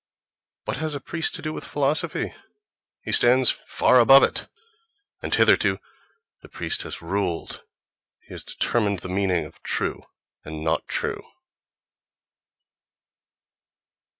What 0.65 0.77
has 0.77 0.95
a 0.95 0.99
priest 0.99 1.35
to 1.35 1.43
do 1.43 1.53
with 1.53 1.63
philosophy! 1.63 2.33
He 3.03 3.11
stands 3.11 3.51
far 3.51 3.99
above 3.99 4.23
it!—And 4.23 5.35
hitherto 5.35 5.77
the 6.41 6.49
priest 6.49 6.81
has 6.81 7.03
ruled!—He 7.03 8.33
has 8.33 8.43
determined 8.43 9.01
the 9.01 9.09
meaning 9.09 9.45
of 9.45 9.61
"true" 9.61 10.01
and 10.43 10.63
"not 10.63 10.87
true"!... 10.87 11.23